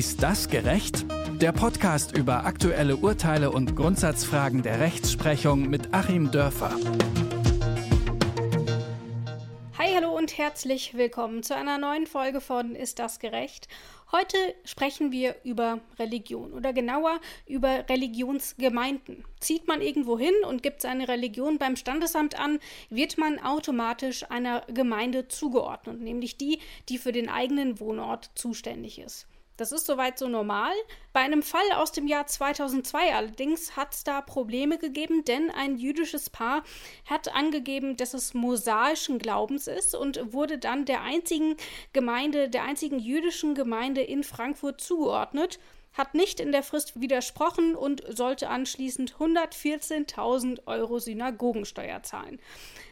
[0.00, 1.04] Ist das gerecht?
[1.42, 6.74] Der Podcast über aktuelle Urteile und Grundsatzfragen der Rechtsprechung mit Achim Dörfer.
[9.76, 13.68] Hi, hallo und herzlich willkommen zu einer neuen Folge von Ist das gerecht?
[14.10, 19.26] Heute sprechen wir über Religion oder genauer über Religionsgemeinden.
[19.38, 24.62] Zieht man irgendwo hin und gibt seine Religion beim Standesamt an, wird man automatisch einer
[24.72, 29.26] Gemeinde zugeordnet, nämlich die, die für den eigenen Wohnort zuständig ist.
[29.60, 30.72] Das ist soweit so normal.
[31.12, 35.76] Bei einem Fall aus dem Jahr 2002 allerdings hat es da Probleme gegeben, denn ein
[35.76, 36.64] jüdisches Paar
[37.04, 41.58] hat angegeben, dass es mosaischen Glaubens ist und wurde dann der einzigen
[41.92, 45.58] Gemeinde, der einzigen jüdischen Gemeinde in Frankfurt zugeordnet
[45.92, 52.40] hat nicht in der Frist widersprochen und sollte anschließend 114.000 Euro Synagogensteuer zahlen.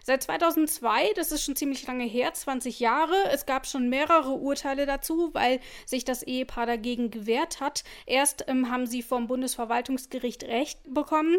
[0.03, 4.87] Seit 2002, das ist schon ziemlich lange her, 20 Jahre, es gab schon mehrere Urteile
[4.87, 7.85] dazu, weil sich das Ehepaar dagegen gewehrt hat.
[8.07, 11.39] Erst ähm, haben sie vom Bundesverwaltungsgericht Recht bekommen.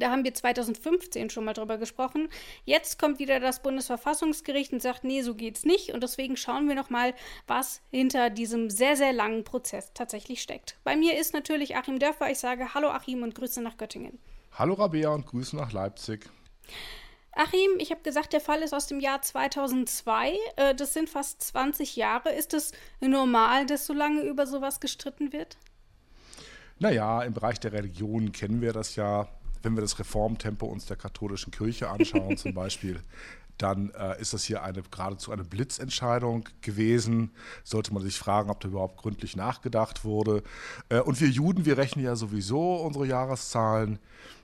[0.00, 2.28] Da haben wir 2015 schon mal drüber gesprochen.
[2.64, 5.92] Jetzt kommt wieder das Bundesverfassungsgericht und sagt, nee, so geht's nicht.
[5.92, 7.14] Und deswegen schauen wir noch mal,
[7.46, 10.78] was hinter diesem sehr, sehr langen Prozess tatsächlich steckt.
[10.84, 12.30] Bei mir ist natürlich Achim Dörfer.
[12.30, 14.18] Ich sage Hallo Achim und Grüße nach Göttingen.
[14.52, 16.28] Hallo Rabea und Grüße nach Leipzig.
[17.32, 20.32] Achim, ich habe gesagt, der Fall ist aus dem Jahr 2002.
[20.56, 22.30] Äh, das sind fast 20 Jahre.
[22.30, 25.56] Ist es normal, dass so lange über sowas gestritten wird?
[26.80, 29.28] Naja, im Bereich der Religion kennen wir das ja
[29.68, 33.02] wenn wir das Reformtempo uns der katholischen Kirche anschauen, zum Beispiel,
[33.58, 37.32] dann äh, ist das hier eine geradezu eine Blitzentscheidung gewesen.
[37.64, 40.42] Sollte man sich fragen, ob da überhaupt gründlich nachgedacht wurde.
[40.88, 43.98] Äh, und wir Juden, wir rechnen ja sowieso unsere Jahreszahlen.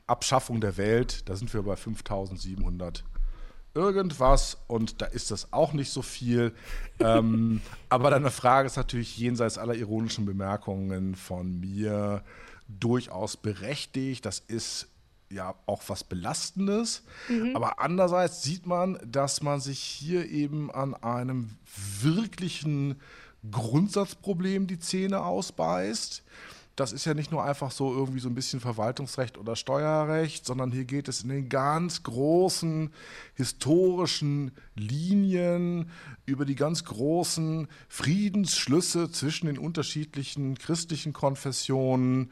[0.06, 3.04] Abschaffung der Welt, da sind wir bei 5700
[3.72, 6.52] irgendwas und da ist das auch nicht so viel.
[7.00, 12.22] ähm, aber deine Frage ist natürlich jenseits aller ironischen Bemerkungen von mir
[12.68, 14.26] durchaus berechtigt.
[14.26, 14.88] Das ist
[15.34, 17.02] ja auch was Belastendes.
[17.28, 17.54] Mhm.
[17.54, 21.50] Aber andererseits sieht man, dass man sich hier eben an einem
[22.00, 23.00] wirklichen
[23.50, 26.22] Grundsatzproblem die Zähne ausbeißt.
[26.76, 30.72] Das ist ja nicht nur einfach so irgendwie so ein bisschen Verwaltungsrecht oder Steuerrecht, sondern
[30.72, 32.92] hier geht es in den ganz großen
[33.34, 35.90] historischen Linien
[36.26, 42.30] über die ganz großen Friedensschlüsse zwischen den unterschiedlichen christlichen Konfessionen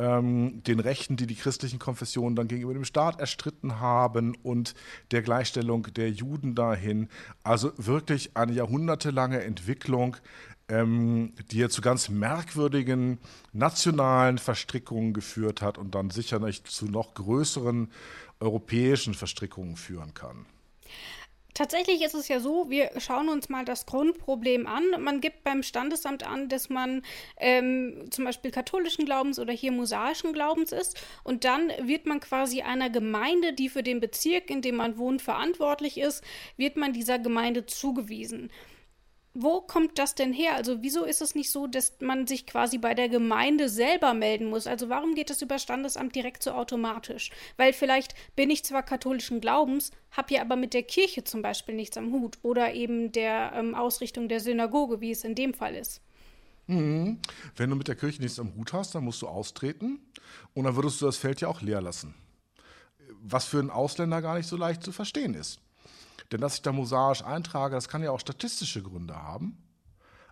[0.00, 4.74] ähm, den Rechten, die die christlichen Konfessionen dann gegenüber dem Staat erstritten haben und
[5.10, 7.08] der Gleichstellung der Juden dahin.
[7.42, 10.16] Also wirklich eine jahrhundertelange Entwicklung,
[10.70, 13.18] ähm, die ja zu ganz merkwürdigen
[13.52, 17.90] nationalen Verstrickungen geführt hat und dann sicher nicht zu noch größeren
[18.40, 20.46] europäischen Verstrickungen führen kann.
[21.54, 24.84] Tatsächlich ist es ja so, wir schauen uns mal das Grundproblem an.
[25.00, 27.02] Man gibt beim Standesamt an, dass man
[27.36, 30.98] ähm, zum Beispiel katholischen Glaubens oder hier mosaischen Glaubens ist.
[31.24, 35.22] Und dann wird man quasi einer Gemeinde, die für den Bezirk, in dem man wohnt,
[35.22, 36.22] verantwortlich ist,
[36.56, 38.50] wird man dieser Gemeinde zugewiesen
[39.32, 40.56] wo kommt das denn her?
[40.56, 44.46] Also wieso ist es nicht so, dass man sich quasi bei der Gemeinde selber melden
[44.46, 44.66] muss?
[44.66, 47.30] Also warum geht das über Standesamt direkt so automatisch?
[47.56, 51.76] Weil vielleicht bin ich zwar katholischen Glaubens, habe ja aber mit der Kirche zum Beispiel
[51.76, 55.76] nichts am Hut oder eben der ähm, Ausrichtung der Synagoge, wie es in dem Fall
[55.76, 56.02] ist.
[56.66, 57.18] Mhm.
[57.56, 60.00] Wenn du mit der Kirche nichts am Hut hast, dann musst du austreten
[60.54, 62.14] und dann würdest du das Feld ja auch leer lassen.
[63.22, 65.60] Was für einen Ausländer gar nicht so leicht zu verstehen ist.
[66.32, 69.58] Denn dass ich da mosaisch eintrage, das kann ja auch statistische Gründe haben.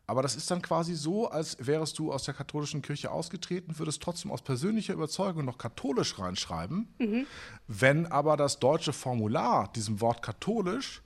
[0.07, 4.03] Aber das ist dann quasi so, als wärest du aus der katholischen Kirche ausgetreten, würdest
[4.03, 6.89] trotzdem aus persönlicher Überzeugung noch katholisch reinschreiben.
[6.99, 7.27] Mhm.
[7.67, 11.03] Wenn aber das deutsche Formular diesem Wort katholisch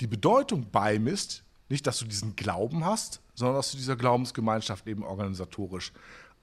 [0.00, 5.02] die Bedeutung beimisst, nicht, dass du diesen Glauben hast, sondern dass du dieser Glaubensgemeinschaft eben
[5.02, 5.92] organisatorisch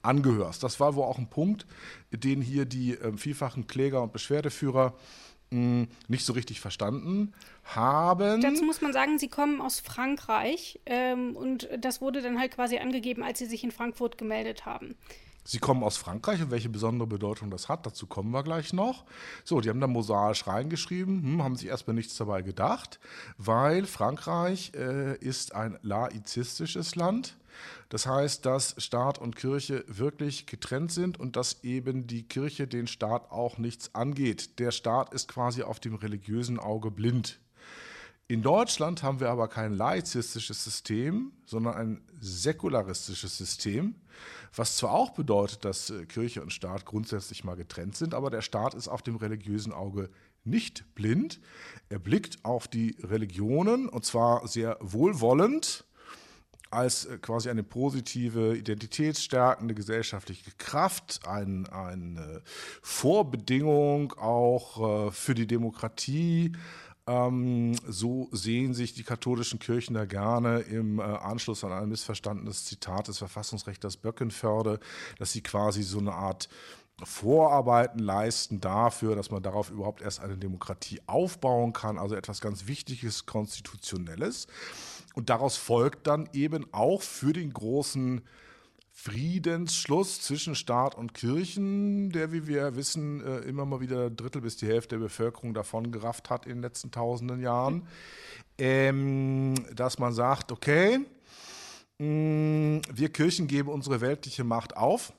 [0.02, 0.62] angehörst.
[0.62, 1.64] Das war wohl auch ein Punkt,
[2.10, 4.94] den hier die äh, vielfachen Kläger und Beschwerdeführer
[5.52, 7.32] nicht so richtig verstanden
[7.64, 8.40] haben.
[8.40, 12.78] Dazu muss man sagen, sie kommen aus Frankreich ähm, und das wurde dann halt quasi
[12.78, 14.96] angegeben, als sie sich in Frankfurt gemeldet haben.
[15.44, 19.04] Sie kommen aus Frankreich und welche besondere Bedeutung das hat, dazu kommen wir gleich noch.
[19.44, 23.00] So, die haben da mosaisch reingeschrieben, hm, haben sich erstmal nichts dabei gedacht,
[23.38, 27.36] weil Frankreich äh, ist ein laizistisches Land.
[27.88, 32.86] Das heißt, dass Staat und Kirche wirklich getrennt sind und dass eben die Kirche den
[32.86, 34.58] Staat auch nichts angeht.
[34.58, 37.40] Der Staat ist quasi auf dem religiösen Auge blind.
[38.28, 43.96] In Deutschland haben wir aber kein laizistisches System, sondern ein säkularistisches System,
[44.54, 48.40] was zwar auch bedeutet, dass äh, Kirche und Staat grundsätzlich mal getrennt sind, aber der
[48.40, 50.08] Staat ist auf dem religiösen Auge
[50.44, 51.40] nicht blind.
[51.88, 55.84] Er blickt auf die Religionen und zwar sehr wohlwollend
[56.72, 62.42] als äh, quasi eine positive, identitätsstärkende gesellschaftliche Kraft, ein, eine
[62.82, 66.52] Vorbedingung auch äh, für die Demokratie.
[67.06, 72.64] Ähm, so sehen sich die katholischen Kirchen da gerne im äh, Anschluss an ein missverstandenes
[72.64, 74.78] Zitat des Verfassungsrechters Böckenförde,
[75.18, 76.48] dass sie quasi so eine Art
[77.04, 82.66] Vorarbeiten leisten dafür, dass man darauf überhaupt erst eine Demokratie aufbauen kann, also etwas ganz
[82.66, 84.46] Wichtiges, Konstitutionelles.
[85.14, 88.22] Und daraus folgt dann eben auch für den großen
[88.94, 94.58] Friedensschluss zwischen Staat und Kirchen, der, wie wir wissen, äh, immer mal wieder Drittel bis
[94.58, 97.88] die Hälfte der Bevölkerung davon gerafft hat in den letzten tausenden Jahren,
[98.58, 100.98] ähm, dass man sagt, okay,
[101.98, 105.14] mm, wir Kirchen geben unsere weltliche Macht auf.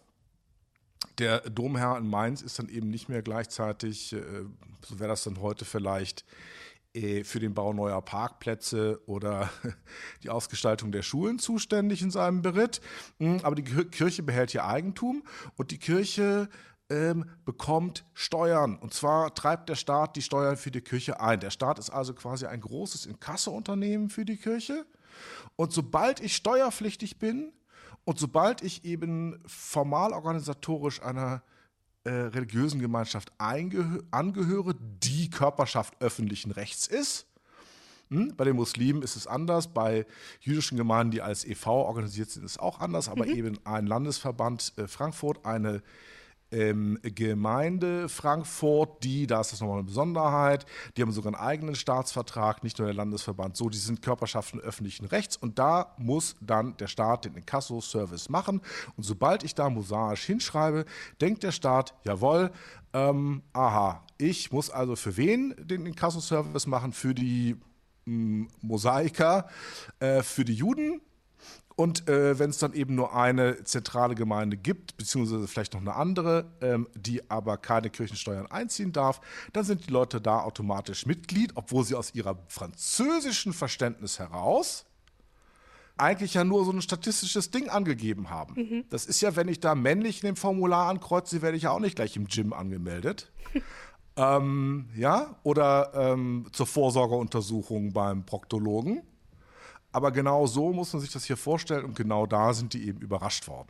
[1.18, 4.22] Der Domherr in Mainz ist dann eben nicht mehr gleichzeitig, äh,
[4.86, 6.25] so wäre das dann heute vielleicht,
[6.95, 9.50] für den Bau neuer Parkplätze oder
[10.24, 12.81] die Ausgestaltung der Schulen zuständig in seinem Beritt.
[13.19, 15.24] Hm, aber die Kirche behält ihr Eigentum
[15.56, 16.50] und die Kirche
[16.90, 18.75] ähm, bekommt Steuern.
[18.75, 21.40] Und zwar treibt der Staat die Steuern für die Kirche ein.
[21.40, 24.86] Der Staat ist also quasi ein großes Inkasseunternehmen für die Kirche.
[25.56, 27.54] Und sobald ich steuerpflichtig bin
[28.06, 31.42] und sobald ich eben formal organisatorisch einer
[32.04, 37.28] äh, religiösen Gemeinschaft angehöre, die Körperschaft öffentlichen Rechts ist.
[38.10, 38.36] Hm?
[38.36, 40.06] Bei den Muslimen ist es anders, bei
[40.42, 41.86] jüdischen Gemeinden, die als e.V.
[41.86, 43.36] organisiert sind, ist es auch anders, aber mhm.
[43.36, 45.82] eben ein Landesverband äh, Frankfurt, eine
[46.54, 50.66] ähm, Gemeinde Frankfurt, die, da ist das nochmal eine Besonderheit,
[50.96, 55.06] die haben sogar einen eigenen Staatsvertrag, nicht nur der Landesverband, so, die sind Körperschaften öffentlichen
[55.06, 58.62] Rechts und da muss dann der Staat den Inkasso-Service machen.
[58.96, 60.86] Und sobald ich da mosaisch hinschreibe,
[61.20, 62.52] denkt der Staat, jawohl,
[62.94, 66.94] ähm, aha, ich muss also für wen den Inkasso-Service machen?
[66.94, 67.56] Für die
[68.06, 69.48] mm, Mosaiker,
[70.00, 71.02] äh, für die Juden,
[71.75, 75.96] und äh, wenn es dann eben nur eine zentrale Gemeinde gibt, beziehungsweise vielleicht noch eine
[75.96, 79.22] andere, ähm, die aber keine Kirchensteuern einziehen darf,
[79.54, 84.86] dann sind die Leute da automatisch Mitglied, obwohl sie aus ihrer französischen Verständnis heraus
[85.98, 88.56] eigentlich ja nur so ein statistisches Ding angegeben haben.
[88.56, 88.86] Mhm.
[88.90, 91.80] Das ist ja, wenn ich da männlich in dem Formular ankreuze, werde ich ja auch
[91.80, 93.31] nicht gleich im Gym angemeldet.
[94.16, 99.04] ähm, ja, oder ähm, zur Vorsorgeuntersuchung beim Proktologen.
[99.94, 103.00] Aber genau so muss man sich das hier vorstellen und genau da sind die eben
[103.00, 103.69] überrascht worden.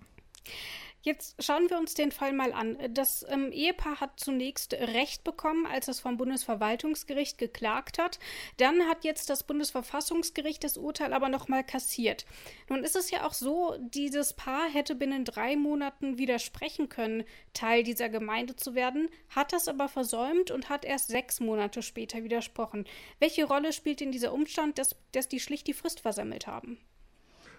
[1.05, 2.77] Jetzt schauen wir uns den Fall mal an.
[2.91, 8.19] Das ähm, Ehepaar hat zunächst Recht bekommen, als es vom Bundesverwaltungsgericht geklagt hat.
[8.55, 12.25] Dann hat jetzt das Bundesverfassungsgericht das Urteil aber nochmal kassiert.
[12.69, 17.83] Nun ist es ja auch so, dieses Paar hätte binnen drei Monaten widersprechen können, Teil
[17.83, 22.85] dieser Gemeinde zu werden, hat das aber versäumt und hat erst sechs Monate später widersprochen.
[23.19, 26.79] Welche Rolle spielt in dieser Umstand, dass, dass die schlicht die Frist versammelt haben?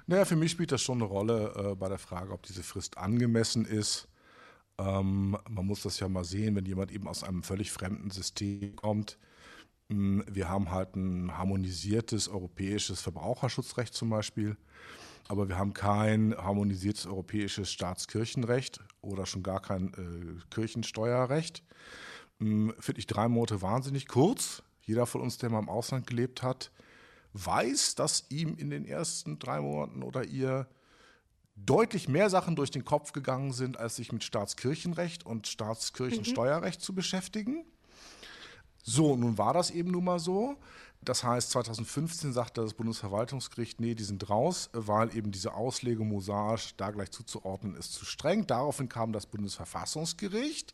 [0.06, 2.98] Naja, für mich spielt das schon eine Rolle äh, bei der Frage, ob diese Frist
[2.98, 4.08] angemessen ist.
[4.78, 8.76] Ähm, man muss das ja mal sehen, wenn jemand eben aus einem völlig fremden System
[8.76, 9.18] kommt.
[9.88, 14.56] Ähm, wir haben halt ein harmonisiertes europäisches Verbraucherschutzrecht zum Beispiel,
[15.28, 21.62] aber wir haben kein harmonisiertes europäisches Staatskirchenrecht oder schon gar kein äh, Kirchensteuerrecht.
[22.40, 24.62] Ähm, Finde ich drei Monate wahnsinnig kurz.
[24.82, 26.70] Jeder von uns, der mal im Ausland gelebt hat,
[27.34, 30.66] weiß, dass ihm in den ersten drei Monaten oder ihr
[31.56, 36.84] deutlich mehr Sachen durch den Kopf gegangen sind, als sich mit Staatskirchenrecht und Staatskirchensteuerrecht mhm.
[36.84, 37.64] zu beschäftigen.
[38.82, 40.56] So, nun war das eben nun mal so.
[41.04, 46.74] Das heißt, 2015 sagte das Bundesverwaltungsgericht, nee, die sind raus, weil eben diese Auslegung mosaisch
[46.76, 48.46] da gleich zuzuordnen ist zu streng.
[48.46, 50.72] Daraufhin kam das Bundesverfassungsgericht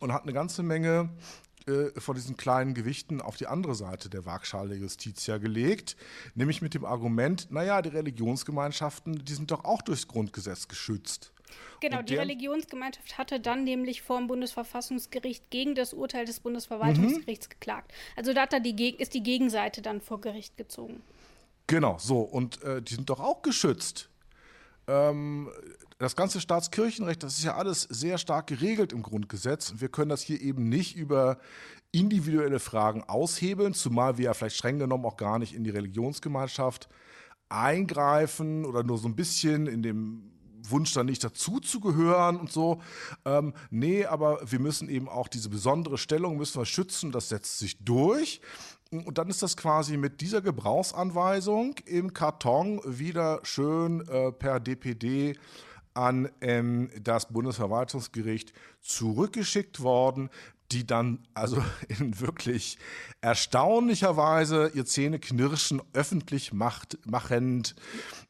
[0.00, 1.10] und hat eine ganze Menge
[1.66, 5.96] äh, von diesen kleinen Gewichten auf die andere Seite der Waagschale der Justitia gelegt,
[6.34, 11.32] nämlich mit dem Argument, naja, die Religionsgemeinschaften, die sind doch auch durchs Grundgesetz geschützt.
[11.80, 17.50] Genau, die Religionsgemeinschaft hatte dann nämlich vor dem Bundesverfassungsgericht gegen das Urteil des Bundesverwaltungsgerichts mhm.
[17.50, 17.92] geklagt.
[18.16, 21.02] Also da die, ist die Gegenseite dann vor Gericht gezogen.
[21.66, 22.20] Genau, so.
[22.20, 24.08] Und äh, die sind doch auch geschützt.
[24.86, 25.48] Ähm,
[26.00, 29.70] das ganze Staatskirchenrecht, das ist ja alles sehr stark geregelt im Grundgesetz.
[29.70, 31.36] Und wir können das hier eben nicht über
[31.92, 36.88] individuelle Fragen aushebeln, zumal wir ja vielleicht streng genommen auch gar nicht in die Religionsgemeinschaft
[37.50, 42.50] eingreifen oder nur so ein bisschen in dem Wunsch dann nicht dazu zu gehören und
[42.50, 42.80] so.
[43.26, 47.58] Ähm, nee, aber wir müssen eben auch diese besondere Stellung müssen wir schützen, das setzt
[47.58, 48.40] sich durch.
[48.90, 55.36] Und dann ist das quasi mit dieser Gebrauchsanweisung im Karton wieder schön äh, per DPD
[55.94, 60.30] an ähm, das Bundesverwaltungsgericht zurückgeschickt worden.
[60.72, 62.78] die dann also in wirklich
[63.20, 67.74] erstaunlicher Weise ihr Zähneknirschen öffentlich macht, machend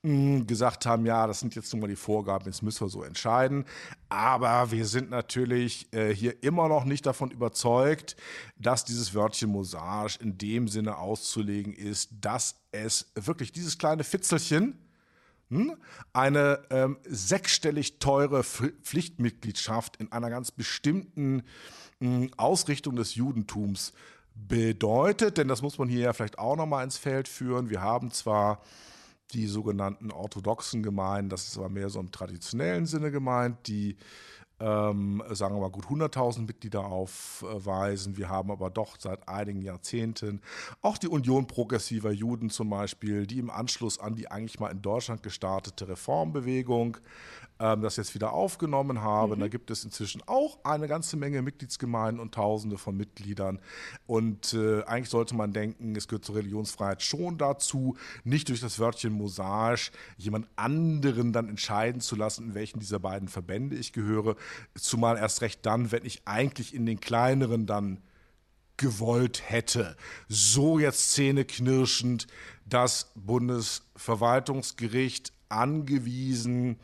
[0.02, 3.02] hm, gesagt haben, ja, das sind jetzt nun mal die Vorgaben, jetzt müssen wir so
[3.02, 3.66] entscheiden.
[4.08, 8.16] Aber wir sind natürlich äh, hier immer noch nicht davon überzeugt,
[8.56, 14.78] dass dieses Wörtchen Mosage in dem Sinne auszulegen ist, dass es wirklich dieses kleine Fitzelchen,
[16.12, 21.42] eine ähm, sechsstellig teure Pflichtmitgliedschaft in einer ganz bestimmten
[22.36, 23.92] Ausrichtung des Judentums
[24.34, 27.68] bedeutet, denn das muss man hier ja vielleicht auch nochmal ins Feld führen.
[27.68, 28.62] Wir haben zwar
[29.32, 33.96] die sogenannten orthodoxen Gemeinden, das ist aber mehr so im traditionellen Sinne gemeint, die
[34.60, 38.16] ähm, sagen wir mal gut 100.000 Mitglieder aufweisen.
[38.16, 40.42] Wir haben aber doch seit einigen Jahrzehnten
[40.82, 44.82] auch die Union progressiver Juden zum Beispiel, die im Anschluss an die eigentlich mal in
[44.82, 46.98] Deutschland gestartete Reformbewegung
[47.60, 49.36] ähm, das jetzt wieder aufgenommen haben.
[49.36, 49.40] Mhm.
[49.40, 53.60] Da gibt es inzwischen auch eine ganze Menge Mitgliedsgemeinden und Tausende von Mitgliedern.
[54.06, 58.78] Und äh, eigentlich sollte man denken, es gehört zur Religionsfreiheit schon dazu, nicht durch das
[58.78, 64.36] Wörtchen Mosaisch jemand anderen dann entscheiden zu lassen, in welchen dieser beiden Verbände ich gehöre.
[64.74, 68.00] Zumal erst recht dann, wenn ich eigentlich in den kleineren dann
[68.78, 69.98] gewollt hätte.
[70.28, 72.26] So jetzt zähneknirschend
[72.64, 76.78] das Bundesverwaltungsgericht angewiesen,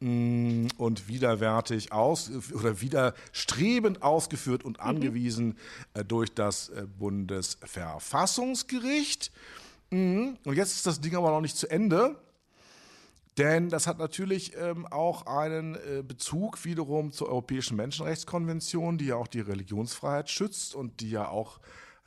[0.00, 4.84] und widerwärtig aus oder widerstrebend ausgeführt und mhm.
[4.84, 5.58] angewiesen
[5.94, 6.08] mhm.
[6.08, 9.30] durch das äh, Bundesverfassungsgericht.
[9.90, 12.16] Mm, und jetzt ist das Ding aber noch nicht zu Ende.
[13.36, 19.16] Denn das hat natürlich ähm, auch einen äh, Bezug wiederum zur Europäischen Menschenrechtskonvention, die ja
[19.16, 21.60] auch die Religionsfreiheit schützt und die ja auch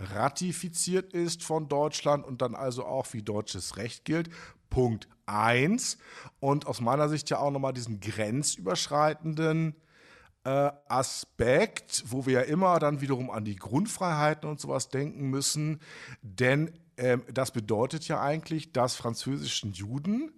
[0.03, 4.29] ratifiziert ist von Deutschland und dann also auch wie deutsches Recht gilt.
[4.69, 5.97] Punkt 1.
[6.39, 9.75] Und aus meiner Sicht ja auch nochmal diesen grenzüberschreitenden
[10.43, 15.79] äh, Aspekt, wo wir ja immer dann wiederum an die Grundfreiheiten und sowas denken müssen.
[16.21, 20.31] Denn ähm, das bedeutet ja eigentlich, dass französischen Juden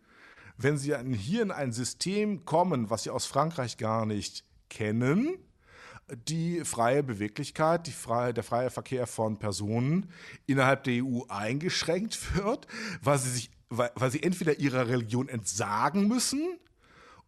[0.57, 5.38] wenn sie hier in ein System kommen, was sie aus Frankreich gar nicht kennen,
[6.27, 10.09] die freie Beweglichkeit, die freie, der freie Verkehr von Personen
[10.45, 12.67] innerhalb der EU eingeschränkt wird,
[13.01, 16.57] weil sie sich, weil, weil sie entweder ihrer Religion entsagen müssen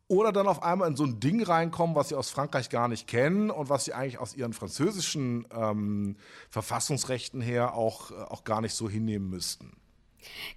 [0.07, 3.07] oder dann auf einmal in so ein Ding reinkommen, was sie aus Frankreich gar nicht
[3.07, 6.15] kennen und was sie eigentlich aus ihren französischen ähm,
[6.49, 9.75] Verfassungsrechten her auch, auch gar nicht so hinnehmen müssten.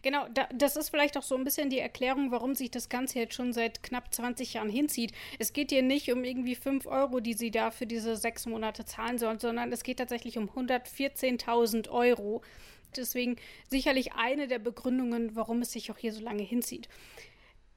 [0.02, 3.20] Genau, da, das ist vielleicht auch so ein bisschen die Erklärung, warum sich das Ganze
[3.20, 5.12] jetzt schon seit knapp 20 Jahren hinzieht.
[5.38, 8.84] Es geht hier nicht um irgendwie 5 Euro, die sie da für diese sechs Monate
[8.84, 12.42] zahlen sollen, sondern es geht tatsächlich um 114.000 Euro.
[12.96, 13.36] Deswegen
[13.68, 16.88] sicherlich eine der Begründungen, warum es sich auch hier so lange hinzieht.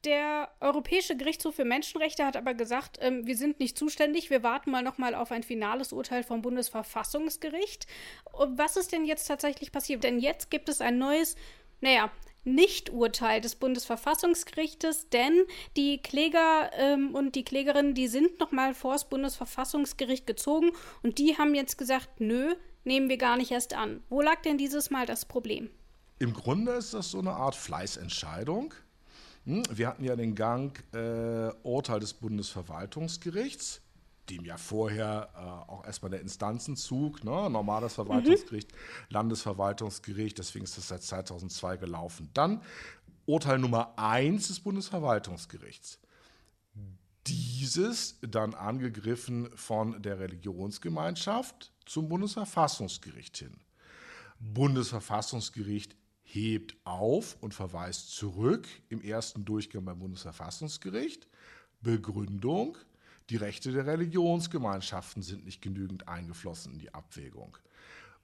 [0.04, 4.70] Der Europäische Gerichtshof für Menschenrechte hat aber gesagt, ähm, wir sind nicht zuständig, wir warten
[4.70, 7.86] mal noch mal auf ein finales Urteil vom Bundesverfassungsgericht.
[8.32, 10.04] Was ist denn jetzt tatsächlich passiert?
[10.04, 11.36] Denn jetzt gibt es ein neues
[11.80, 12.10] naja,
[12.44, 15.44] Nicht-Urteil des Bundesverfassungsgerichtes, denn
[15.76, 20.70] die Kläger ähm, und die Klägerinnen, die sind nochmal vor das Bundesverfassungsgericht gezogen
[21.02, 22.54] und die haben jetzt gesagt, nö,
[22.84, 24.02] nehmen wir gar nicht erst an.
[24.08, 25.70] Wo lag denn dieses Mal das Problem?
[26.18, 28.74] Im Grunde ist das so eine Art Fleißentscheidung.
[29.46, 33.83] Hm, wir hatten ja den Gang äh, Urteil des Bundesverwaltungsgerichts
[34.30, 37.50] dem ja vorher äh, auch erstmal der Instanzenzug, ne?
[37.50, 38.76] normales Verwaltungsgericht, mhm.
[39.10, 42.30] Landesverwaltungsgericht, deswegen ist das seit 2002 gelaufen.
[42.34, 42.62] Dann
[43.26, 45.98] Urteil Nummer 1 des Bundesverwaltungsgerichts.
[47.26, 53.56] Dieses dann angegriffen von der Religionsgemeinschaft zum Bundesverfassungsgericht hin.
[54.40, 61.28] Bundesverfassungsgericht hebt auf und verweist zurück im ersten Durchgang beim Bundesverfassungsgericht.
[61.80, 62.76] Begründung,
[63.30, 67.56] die Rechte der Religionsgemeinschaften sind nicht genügend eingeflossen in die Abwägung.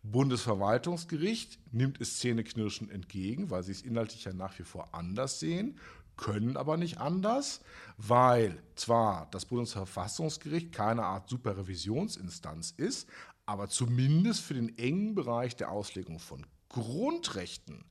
[0.02, 5.78] Bundesverwaltungsgericht nimmt es zähneknirschen entgegen, weil sie es inhaltlich ja nach wie vor anders sehen,
[6.16, 7.61] können aber nicht anders,
[7.97, 13.09] weil zwar das Bundesverfassungsgericht keine Art Superrevisionsinstanz ist,
[13.47, 17.85] aber zumindest für den engen Bereich der Auslegung von Grundrechten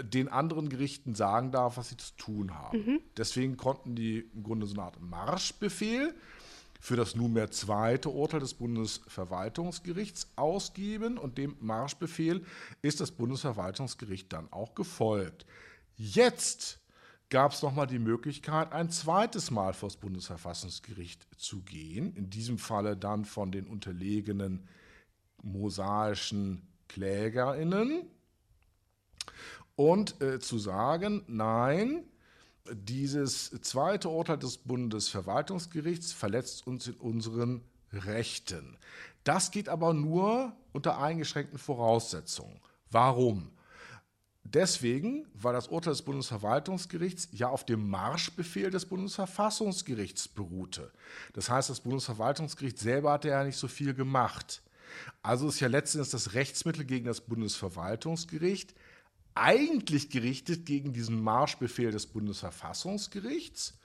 [0.00, 2.78] den anderen Gerichten sagen darf, was sie zu tun haben.
[2.78, 3.00] Mhm.
[3.16, 6.14] Deswegen konnten die im Grunde so eine Art Marschbefehl
[6.80, 12.44] für das nunmehr zweite Urteil des Bundesverwaltungsgerichts ausgeben und dem Marschbefehl
[12.80, 15.46] ist das Bundesverwaltungsgericht dann auch gefolgt.
[15.96, 16.80] Jetzt
[17.28, 22.58] gab es nochmal die Möglichkeit, ein zweites Mal vor das Bundesverfassungsgericht zu gehen, in diesem
[22.58, 24.66] Falle dann von den unterlegenen
[25.42, 28.06] mosaischen KlägerInnen
[29.76, 32.04] und äh, zu sagen, nein,
[32.70, 37.62] dieses zweite Urteil des Bundesverwaltungsgerichts verletzt uns in unseren
[37.92, 38.76] Rechten.
[39.24, 42.60] Das geht aber nur unter eingeschränkten Voraussetzungen.
[42.90, 43.50] Warum?
[44.44, 50.90] Deswegen, weil das Urteil des Bundesverwaltungsgerichts ja auf dem Marschbefehl des Bundesverfassungsgerichts beruhte.
[51.32, 54.62] Das heißt, das Bundesverwaltungsgericht selber hatte ja nicht so viel gemacht.
[55.22, 58.74] Also ist ja letztendlich das Rechtsmittel gegen das Bundesverwaltungsgericht
[59.34, 63.78] eigentlich gerichtet gegen diesen Marschbefehl des Bundesverfassungsgerichts.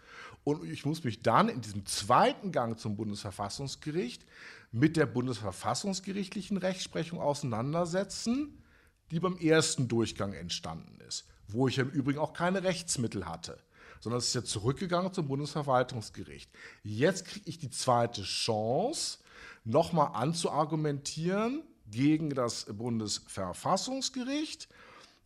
[0.43, 4.25] Und ich muss mich dann in diesem zweiten Gang zum Bundesverfassungsgericht
[4.71, 8.61] mit der bundesverfassungsgerichtlichen Rechtsprechung auseinandersetzen,
[9.11, 13.57] die beim ersten Durchgang entstanden ist, wo ich im Übrigen auch keine Rechtsmittel hatte,
[13.99, 16.49] sondern es ist ja zurückgegangen zum Bundesverwaltungsgericht.
[16.83, 19.19] Jetzt kriege ich die zweite Chance,
[19.63, 24.67] nochmal anzuargumentieren gegen das Bundesverfassungsgericht.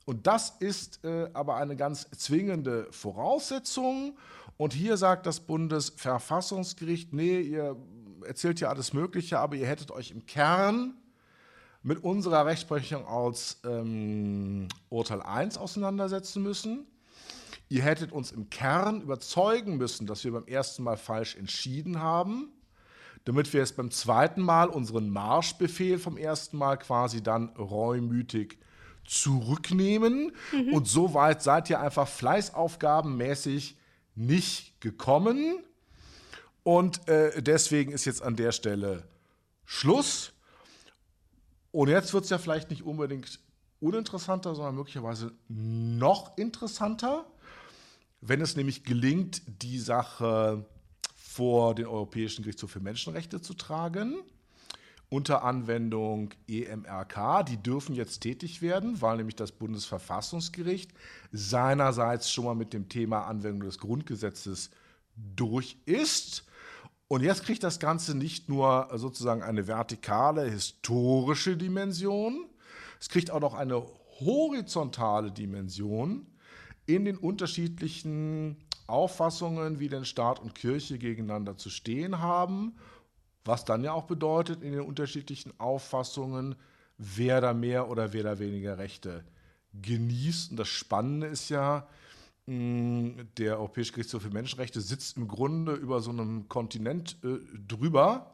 [0.05, 4.17] Und das ist äh, aber eine ganz zwingende Voraussetzung.
[4.57, 7.75] Und hier sagt das Bundesverfassungsgericht, nee, ihr
[8.25, 10.95] erzählt ja alles Mögliche, aber ihr hättet euch im Kern
[11.83, 16.85] mit unserer Rechtsprechung aus ähm, Urteil 1 auseinandersetzen müssen.
[17.69, 22.49] Ihr hättet uns im Kern überzeugen müssen, dass wir beim ersten Mal falsch entschieden haben,
[23.23, 28.59] damit wir es beim zweiten Mal unseren Marschbefehl vom ersten Mal quasi dann reumütig
[29.05, 30.31] zurücknehmen.
[30.51, 30.73] Mhm.
[30.73, 33.77] Und so weit seid ihr einfach fleißaufgabenmäßig
[34.15, 35.63] nicht gekommen.
[36.63, 39.07] Und äh, deswegen ist jetzt an der Stelle
[39.65, 40.33] Schluss.
[41.71, 43.39] Und jetzt wird es ja vielleicht nicht unbedingt
[43.79, 47.25] uninteressanter, sondern möglicherweise noch interessanter,
[48.19, 50.65] wenn es nämlich gelingt, die Sache
[51.15, 54.17] vor den Europäischen Gerichtshof für Menschenrechte zu tragen,
[55.11, 57.43] unter Anwendung EMRK.
[57.45, 60.91] Die dürfen jetzt tätig werden, weil nämlich das Bundesverfassungsgericht
[61.33, 64.71] seinerseits schon mal mit dem Thema Anwendung des Grundgesetzes
[65.35, 66.45] durch ist.
[67.09, 72.45] Und jetzt kriegt das Ganze nicht nur sozusagen eine vertikale, historische Dimension,
[73.01, 73.83] es kriegt auch noch eine
[74.21, 76.27] horizontale Dimension
[76.85, 78.55] in den unterschiedlichen
[78.87, 82.75] Auffassungen, wie denn Staat und Kirche gegeneinander zu stehen haben,
[83.43, 86.55] was dann ja auch bedeutet, in den unterschiedlichen Auffassungen,
[86.97, 89.23] wer da mehr oder wer da weniger Rechte
[89.73, 90.51] genießt.
[90.51, 91.87] Und das Spannende ist ja,
[92.47, 98.31] der Europäische Gerichtshof für Menschenrechte sitzt im Grunde über so einem Kontinent äh, drüber,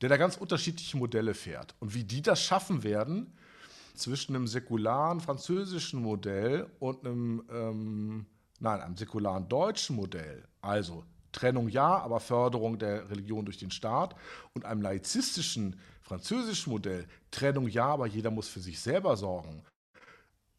[0.00, 1.74] der da ganz unterschiedliche Modelle fährt.
[1.80, 3.32] Und wie die das schaffen werden,
[3.94, 8.26] zwischen einem säkularen französischen Modell und einem, ähm,
[8.60, 14.14] nein, einem säkularen deutschen Modell, also Trennung ja, aber Förderung der Religion durch den Staat,
[14.54, 19.62] und einem laizistischen französischen Modell, Trennung ja, aber jeder muss für sich selber sorgen,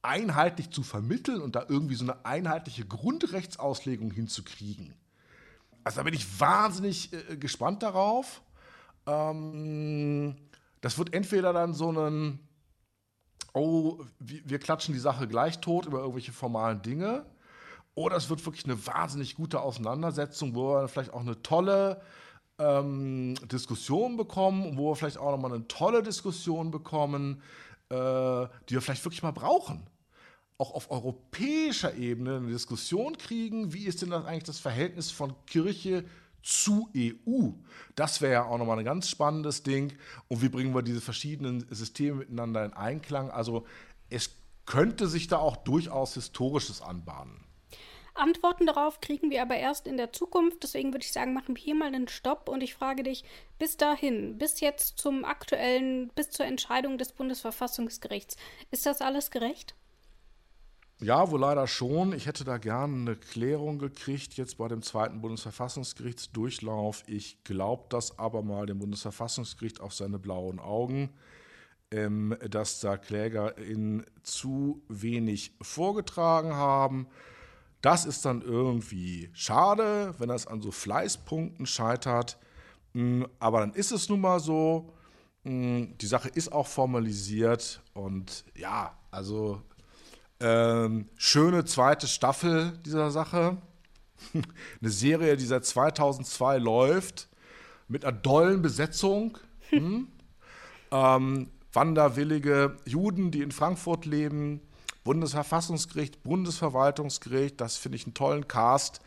[0.02, 4.94] einheitlich zu vermitteln und da irgendwie so eine einheitliche Grundrechtsauslegung hinzukriegen.
[5.84, 8.42] Also da bin ich wahnsinnig äh, gespannt darauf.
[9.06, 10.36] Ähm,
[10.82, 12.40] das wird entweder dann so ein,
[13.54, 17.26] oh, wir klatschen die Sache gleich tot über irgendwelche formalen Dinge,
[18.00, 22.02] oder es wird wirklich eine wahnsinnig gute Auseinandersetzung, wo wir vielleicht auch eine tolle
[22.58, 27.42] ähm, Diskussion bekommen, wo wir vielleicht auch nochmal eine tolle Diskussion bekommen,
[27.90, 29.86] äh, die wir vielleicht wirklich mal brauchen.
[30.58, 35.36] Auch auf europäischer Ebene eine Diskussion kriegen, wie ist denn das eigentlich das Verhältnis von
[35.46, 36.06] Kirche
[36.42, 37.50] zu EU?
[37.96, 39.92] Das wäre ja auch nochmal ein ganz spannendes Ding.
[40.30, 43.30] Und wie bringen wir diese verschiedenen Systeme miteinander in Einklang?
[43.30, 43.66] Also
[44.10, 44.30] es
[44.66, 47.49] könnte sich da auch durchaus Historisches anbahnen.
[48.20, 50.64] Antworten darauf kriegen wir aber erst in der Zukunft.
[50.64, 53.24] Deswegen würde ich sagen, machen wir hier mal einen Stopp und ich frage dich,
[53.58, 58.36] bis dahin, bis jetzt zum aktuellen, bis zur Entscheidung des Bundesverfassungsgerichts,
[58.72, 59.76] ist das alles gerecht?
[61.02, 62.12] Ja, wohl leider schon.
[62.12, 67.04] Ich hätte da gerne eine Klärung gekriegt, jetzt bei dem zweiten Bundesverfassungsgerichtsdurchlauf.
[67.08, 71.10] Ich glaube das aber mal dem Bundesverfassungsgericht auf seine blauen Augen,
[71.92, 77.08] ähm, dass da KlägerInnen zu wenig vorgetragen haben.
[77.82, 82.38] Das ist dann irgendwie schade, wenn das an so Fleißpunkten scheitert.
[82.94, 84.94] Mm, aber dann ist es nun mal so.
[85.44, 89.62] Mm, die Sache ist auch formalisiert und ja, also
[90.42, 93.58] ähm, schöne zweite Staffel dieser Sache.
[94.82, 97.30] Eine Serie, die seit 2002 läuft,
[97.88, 99.38] mit einer dollen Besetzung.
[99.72, 100.08] Hm?
[100.92, 104.62] ähm, wanderwillige Juden, die in Frankfurt leben,
[105.04, 109.02] Bundesverfassungsgericht, Bundesverwaltungsgericht, das finde ich einen tollen Cast.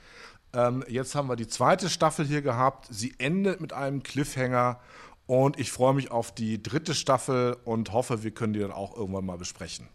[0.54, 2.88] Ähm, jetzt haben wir die zweite Staffel hier gehabt.
[2.90, 4.80] Sie endet mit einem Cliffhanger
[5.26, 8.96] und ich freue mich auf die dritte Staffel und hoffe, wir können die dann auch
[8.96, 9.88] irgendwann mal besprechen.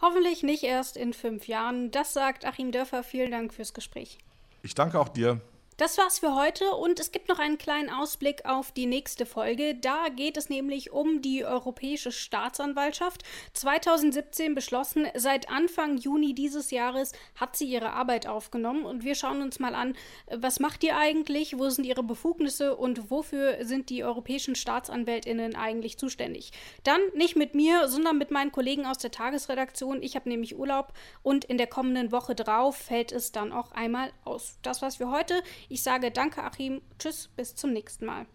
[0.00, 1.90] Hoffentlich nicht erst in fünf Jahren.
[1.90, 3.02] Das sagt Achim Dörfer.
[3.02, 4.18] Vielen Dank fürs Gespräch.
[4.62, 5.40] Ich danke auch dir.
[5.78, 9.76] Das war's für heute und es gibt noch einen kleinen Ausblick auf die nächste Folge.
[9.76, 13.22] Da geht es nämlich um die Europäische Staatsanwaltschaft.
[13.52, 19.40] 2017 beschlossen, seit Anfang Juni dieses Jahres hat sie ihre Arbeit aufgenommen und wir schauen
[19.40, 19.94] uns mal an,
[20.26, 25.96] was macht ihr eigentlich, wo sind ihre Befugnisse und wofür sind die europäischen Staatsanwältinnen eigentlich
[25.96, 26.50] zuständig.
[26.82, 30.02] Dann nicht mit mir, sondern mit meinen Kollegen aus der Tagesredaktion.
[30.02, 34.10] Ich habe nämlich Urlaub und in der kommenden Woche drauf fällt es dann auch einmal
[34.24, 34.58] aus.
[34.62, 35.40] Das war's für heute.
[35.68, 36.80] Ich sage danke, Achim.
[36.98, 38.26] Tschüss, bis zum nächsten Mal.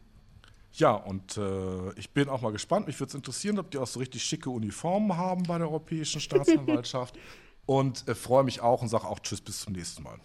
[0.74, 2.88] Ja, und äh, ich bin auch mal gespannt.
[2.88, 6.20] Mich würde es interessieren, ob die auch so richtig schicke Uniformen haben bei der Europäischen
[6.22, 7.18] Staatsanwaltschaft.
[7.66, 10.18] und äh, freue mich auch und sage auch Tschüss, bis zum nächsten Mal.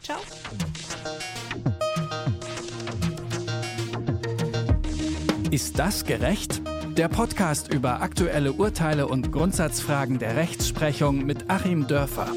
[0.00, 0.18] Ciao.
[5.50, 6.62] Ist das gerecht?
[6.96, 12.32] Der Podcast über aktuelle Urteile und Grundsatzfragen der Rechtsprechung mit Achim Dörfer.